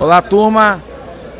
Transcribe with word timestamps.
Olá, 0.00 0.22
turma. 0.22 0.80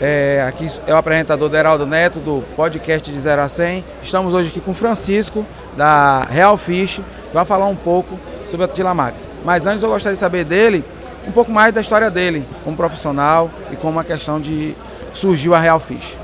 É, 0.00 0.44
aqui 0.48 0.68
é 0.84 0.92
o 0.92 0.96
apresentador 0.96 1.48
Deraldo 1.48 1.86
Neto 1.86 2.18
do 2.18 2.42
podcast 2.56 3.08
de 3.08 3.20
0 3.20 3.42
a 3.42 3.48
100. 3.48 3.84
Estamos 4.02 4.34
hoje 4.34 4.48
aqui 4.48 4.60
com 4.60 4.74
Francisco 4.74 5.46
da 5.76 6.22
Real 6.22 6.56
Fish, 6.56 6.96
que 6.96 7.34
vai 7.34 7.44
falar 7.44 7.66
um 7.66 7.76
pouco 7.76 8.18
sobre 8.50 8.64
a 8.64 8.68
Tilamax. 8.68 9.28
Mas 9.44 9.64
antes 9.64 9.84
eu 9.84 9.88
gostaria 9.88 10.14
de 10.14 10.20
saber 10.20 10.44
dele 10.44 10.84
um 11.24 11.30
pouco 11.30 11.52
mais 11.52 11.72
da 11.72 11.80
história 11.80 12.10
dele 12.10 12.44
como 12.64 12.76
profissional 12.76 13.48
e 13.70 13.76
como 13.76 14.00
a 14.00 14.04
questão 14.04 14.40
de 14.40 14.74
surgiu 15.14 15.54
a 15.54 15.60
Real 15.60 15.78
Fish. 15.78 16.16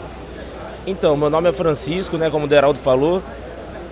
Então, 0.88 1.16
meu 1.16 1.30
nome 1.30 1.48
é 1.48 1.52
Francisco, 1.52 2.18
né, 2.18 2.30
como 2.30 2.46
o 2.46 2.48
Deraldo 2.48 2.80
falou. 2.80 3.22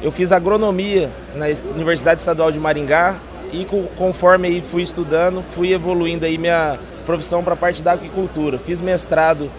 Eu 0.03 0.11
fiz 0.11 0.33
agronomia 0.33 1.09
na 1.37 1.47
Universidade 1.77 2.19
Estadual 2.19 2.51
de 2.51 2.59
Maringá 2.59 3.15
e 3.53 3.67
conforme 3.97 4.49
aí 4.49 4.63
fui 4.63 4.83
estudando, 4.83 5.43
fui 5.55 5.73
evoluindo 5.73 6.25
aí 6.25 6.39
minha 6.39 6.79
profissão 7.05 7.45
para 7.45 7.53
a 7.55 7.57
parte 7.57 7.83
da 7.83 7.93
agricultura. 7.93 8.59
Fiz 8.59 8.81
mestrado 8.81 9.51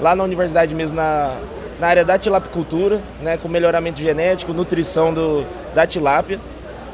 lá 0.00 0.16
na 0.16 0.24
universidade 0.24 0.74
mesmo 0.74 0.96
na, 0.96 1.36
na 1.78 1.86
área 1.86 2.04
da 2.04 2.18
tilapicultura, 2.18 3.00
né, 3.20 3.36
com 3.36 3.48
melhoramento 3.48 4.00
genético, 4.00 4.52
nutrição 4.52 5.12
do, 5.12 5.44
da 5.74 5.86
tilápia. 5.86 6.40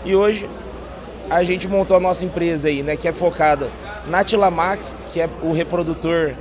E 0.04 0.14
hoje 0.14 0.48
a 1.28 1.44
gente 1.44 1.68
montou 1.68 1.96
a 1.96 2.00
nossa 2.00 2.24
empresa 2.24 2.68
aí, 2.68 2.82
né, 2.82 2.96
que 2.96 3.06
é 3.06 3.12
focada 3.12 3.70
na 4.08 4.24
Tilamax, 4.24 4.96
que 5.12 5.20
é 5.20 5.28
o 5.42 5.52
reprodutor 5.52 6.34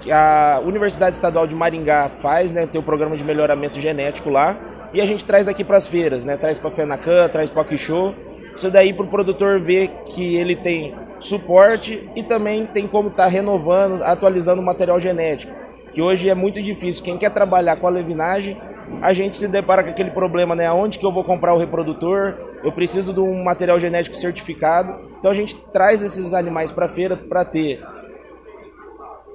que 0.00 0.12
a 0.12 0.60
Universidade 0.64 1.16
Estadual 1.16 1.46
de 1.46 1.54
Maringá 1.54 2.08
faz, 2.22 2.52
né, 2.52 2.66
tem 2.66 2.80
o 2.80 2.84
programa 2.84 3.16
de 3.16 3.24
melhoramento 3.24 3.80
genético 3.80 4.30
lá. 4.30 4.56
E 4.92 5.00
a 5.00 5.06
gente 5.06 5.24
traz 5.24 5.46
aqui 5.46 5.62
para 5.62 5.76
as 5.76 5.86
feiras, 5.86 6.24
né, 6.24 6.36
traz 6.36 6.58
para 6.58 6.68
a 6.68 6.72
Fenacan, 6.72 7.28
traz 7.28 7.50
para 7.50 7.62
o 7.62 7.64
Quixô. 7.64 8.14
Isso 8.60 8.70
daí 8.70 8.92
para 8.92 9.06
o 9.06 9.08
produtor 9.08 9.58
ver 9.58 9.88
que 10.04 10.36
ele 10.36 10.54
tem 10.54 10.94
suporte 11.18 12.06
e 12.14 12.22
também 12.22 12.66
tem 12.66 12.86
como 12.86 13.08
estar 13.08 13.22
tá 13.22 13.28
renovando, 13.30 14.02
atualizando 14.02 14.60
o 14.60 14.64
material 14.64 15.00
genético, 15.00 15.56
que 15.90 16.02
hoje 16.02 16.28
é 16.28 16.34
muito 16.34 16.62
difícil. 16.62 17.02
Quem 17.02 17.16
quer 17.16 17.30
trabalhar 17.30 17.76
com 17.76 17.86
a 17.86 17.90
levinagem, 17.90 18.60
a 19.00 19.14
gente 19.14 19.38
se 19.38 19.48
depara 19.48 19.82
com 19.82 19.88
aquele 19.88 20.10
problema, 20.10 20.54
né? 20.54 20.70
Onde 20.70 20.98
que 20.98 21.06
eu 21.06 21.10
vou 21.10 21.24
comprar 21.24 21.54
o 21.54 21.56
reprodutor? 21.56 22.34
Eu 22.62 22.70
preciso 22.70 23.14
de 23.14 23.20
um 23.20 23.42
material 23.42 23.80
genético 23.80 24.14
certificado. 24.14 25.08
Então 25.18 25.30
a 25.30 25.34
gente 25.34 25.56
traz 25.72 26.02
esses 26.02 26.34
animais 26.34 26.70
para 26.70 26.84
a 26.84 26.90
feira 26.90 27.16
para 27.16 27.46
ter 27.46 27.82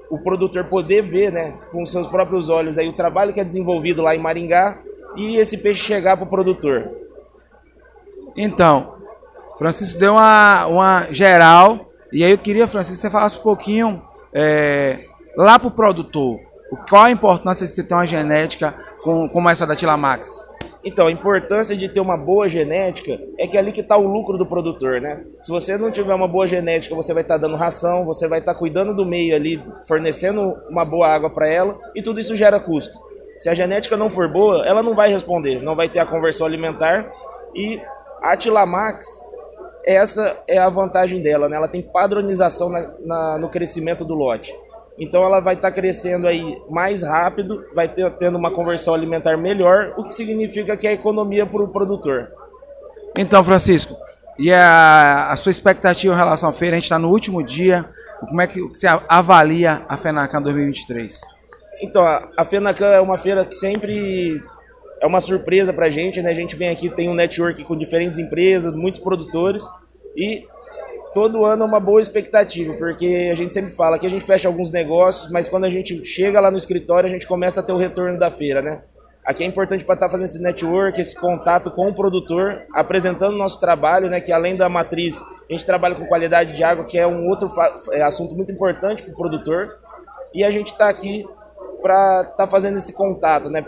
o 0.08 0.20
produtor 0.20 0.66
poder 0.66 1.02
ver, 1.02 1.32
né, 1.32 1.58
com 1.72 1.84
seus 1.84 2.06
próprios 2.06 2.48
olhos 2.48 2.78
aí 2.78 2.88
o 2.88 2.94
trabalho 2.94 3.34
que 3.34 3.40
é 3.40 3.44
desenvolvido 3.44 4.04
lá 4.04 4.16
em 4.16 4.20
Maringá 4.20 4.84
e 5.16 5.38
esse 5.38 5.58
peixe 5.58 5.82
chegar 5.82 6.16
para 6.16 6.28
o 6.28 6.30
produtor. 6.30 6.92
Então, 8.38 8.95
Francisco 9.58 10.00
deu 10.00 10.14
uma, 10.14 10.66
uma 10.68 11.08
geral, 11.12 11.90
e 12.12 12.24
aí 12.24 12.32
eu 12.32 12.38
queria, 12.38 12.68
Francisco, 12.68 12.96
que 12.96 13.02
você 13.02 13.10
falasse 13.10 13.40
um 13.40 13.44
pouquinho 13.44 14.02
é, 14.34 15.06
lá 15.38 15.58
para 15.58 15.68
o 15.68 15.72
produtor. 15.72 16.40
Qual 16.90 17.04
a 17.04 17.12
importância 17.12 17.66
de 17.66 17.72
você 17.72 17.84
ter 17.84 17.94
uma 17.94 18.06
genética 18.06 18.74
com, 19.04 19.30
como 19.30 19.50
essa 19.50 19.66
da 19.66 19.76
Tilamax? 19.76 20.44
Então, 20.84 21.08
a 21.08 21.12
importância 21.12 21.76
de 21.76 21.90
ter 21.90 22.00
uma 22.00 22.16
boa 22.16 22.48
genética 22.48 23.20
é 23.40 23.48
que 23.48 23.58
é 23.58 23.60
ali 23.60 23.72
que 23.72 23.82
está 23.82 23.98
o 23.98 24.08
lucro 24.08 24.38
do 24.38 24.46
produtor, 24.46 25.02
né? 25.02 25.26
Se 25.42 25.52
você 25.52 25.78
não 25.80 25.90
tiver 25.90 26.14
uma 26.14 26.28
boa 26.28 26.48
genética, 26.48 26.94
você 26.94 27.12
vai 27.12 27.24
estar 27.24 27.36
tá 27.36 27.42
dando 27.42 27.56
ração, 27.56 28.06
você 28.06 28.28
vai 28.28 28.38
estar 28.38 28.54
tá 28.54 28.60
cuidando 28.60 28.94
do 28.94 29.04
meio 29.04 29.36
ali, 29.36 29.64
fornecendo 29.88 30.56
uma 30.70 30.86
boa 30.86 31.08
água 31.08 31.30
para 31.30 31.50
ela, 31.50 31.80
e 31.96 32.04
tudo 32.04 32.20
isso 32.20 32.36
gera 32.36 32.60
custo. 32.60 33.00
Se 33.40 33.50
a 33.50 33.56
genética 33.56 33.98
não 33.98 34.12
for 34.12 34.32
boa, 34.32 34.64
ela 34.66 34.84
não 34.84 34.96
vai 34.96 35.10
responder, 35.10 35.60
não 35.62 35.76
vai 35.76 35.90
ter 35.90 36.00
a 36.00 36.06
conversão 36.06 36.46
alimentar, 36.46 37.12
e 37.56 37.82
a 38.22 38.38
Tilamax 38.38 39.24
essa 39.86 40.38
é 40.48 40.58
a 40.58 40.70
vantagem 40.70 41.22
dela, 41.22 41.48
né? 41.48 41.56
Ela 41.56 41.68
tem 41.68 41.82
padronização 41.82 42.70
na, 42.70 42.94
na, 43.06 43.38
no 43.38 43.50
crescimento 43.50 44.04
do 44.04 44.16
lote. 44.16 44.54
Então 44.98 45.24
ela 45.24 45.40
vai 45.40 45.56
estar 45.56 45.70
tá 45.70 45.76
crescendo 45.76 46.28
aí 46.28 46.58
mais 46.70 47.04
rápido, 47.04 47.66
vai 47.76 47.88
ter, 47.88 48.10
tendo 48.18 48.38
uma 48.38 48.50
conversão 48.50 48.94
alimentar 48.94 49.38
melhor, 49.38 49.94
o 49.98 50.04
que 50.04 50.16
significa 50.16 50.76
que 50.76 50.88
é 50.88 50.94
economia 50.94 51.46
para 51.46 51.64
o 51.64 51.68
produtor. 51.68 52.30
Então, 53.18 53.44
Francisco, 53.44 53.96
e 54.40 54.52
a, 54.52 55.32
a, 55.32 55.36
sua 55.38 55.52
expectativa 55.52 56.14
em 56.14 56.18
relação 56.18 56.50
à 56.50 56.54
feira? 56.54 56.76
A 56.76 56.78
gente 56.78 56.86
está 56.86 57.00
no 57.00 57.10
último 57.10 57.44
dia. 57.44 57.86
Como 58.22 58.42
é 58.42 58.48
que 58.48 58.60
você 58.62 58.88
avalia 59.08 59.84
a 59.88 59.98
FENACAN 59.98 60.42
2023? 60.42 61.22
Então, 61.82 62.06
a, 62.06 62.28
a 62.38 62.46
FENACAN 62.46 62.88
é 62.88 63.00
uma 63.00 63.18
feira 63.18 63.46
que 63.46 63.56
sempre 63.56 64.42
é 65.02 65.08
uma 65.08 65.22
surpresa 65.22 65.72
para 65.72 65.86
a 65.86 65.90
gente, 65.90 66.22
né? 66.22 66.32
A 66.32 66.34
gente 66.34 66.56
vem 66.56 66.70
aqui, 66.70 66.90
tem 66.90 67.10
um 67.10 67.14
network 67.14 67.64
com 67.64 67.78
diferentes 67.78 68.18
empresas, 68.18 68.74
muitos 68.74 69.02
produtores 69.02 69.66
e 70.16 70.48
todo 71.14 71.46
ano 71.46 71.64
é 71.64 71.66
uma 71.66 71.80
boa 71.80 72.02
expectativa, 72.02 72.74
porque 72.74 73.30
a 73.32 73.36
gente 73.36 73.54
sempre 73.54 73.72
fala 73.72 73.98
que 73.98 74.06
a 74.06 74.10
gente 74.10 74.26
fecha 74.26 74.48
alguns 74.48 74.72
negócios, 74.72 75.32
mas 75.32 75.48
quando 75.48 75.64
a 75.64 75.70
gente 75.70 76.04
chega 76.06 76.40
lá 76.40 76.52
no 76.52 76.58
escritório, 76.58 77.10
a 77.10 77.12
gente 77.12 77.26
começa 77.26 77.62
a 77.62 77.64
ter 77.64 77.72
o 77.72 77.78
retorno 77.78 78.20
da 78.20 78.30
feira, 78.30 78.62
né? 78.62 78.84
Aqui 79.26 79.44
é 79.44 79.48
importante 79.48 79.84
para 79.84 79.96
estar 79.96 80.06
tá 80.06 80.12
fazendo 80.12 80.28
esse 80.28 80.40
network, 80.40 81.02
esse 81.02 81.16
contato 81.16 81.72
com 81.72 81.88
o 81.88 81.96
produtor, 81.96 82.64
apresentando 82.74 83.34
o 83.34 83.38
nosso 83.38 83.60
trabalho, 83.60 84.08
né? 84.08 84.22
Que 84.22 84.32
além 84.32 84.56
da 84.56 84.70
matriz, 84.70 85.20
a 85.22 85.52
gente 85.52 85.66
trabalha 85.66 85.96
com 85.96 86.06
qualidade 86.06 86.54
de 86.56 86.64
água, 86.64 86.86
que 86.86 86.98
é 86.98 87.08
um 87.08 87.28
outro 87.28 87.50
é 87.92 88.04
assunto 88.04 88.36
muito 88.36 88.52
importante 88.52 89.02
para 89.02 89.12
o 89.12 89.16
produtor. 89.16 89.80
E 90.32 90.44
a 90.44 90.52
gente 90.52 90.74
está 90.74 90.90
aqui 90.90 91.26
para 91.82 92.22
estar 92.22 92.36
tá 92.36 92.48
fazendo 92.48 92.78
esse 92.78 92.94
contato, 92.94 93.50
né? 93.50 93.64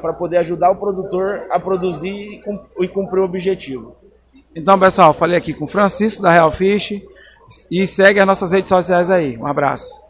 Para 0.00 0.12
poder 0.14 0.38
ajudar 0.38 0.70
o 0.70 0.76
produtor 0.76 1.44
a 1.48 1.60
produzir 1.60 2.42
e 2.80 2.88
cumprir 2.88 3.20
o 3.20 3.24
objetivo. 3.24 3.94
Então, 4.54 4.78
pessoal, 4.78 5.12
falei 5.12 5.36
aqui 5.36 5.52
com 5.52 5.66
Francisco 5.66 6.22
da 6.22 6.32
Real 6.32 6.52
Fish 6.52 7.02
e 7.70 7.86
segue 7.86 8.20
as 8.20 8.26
nossas 8.26 8.52
redes 8.52 8.68
sociais 8.68 9.10
aí. 9.10 9.36
Um 9.36 9.46
abraço. 9.46 10.07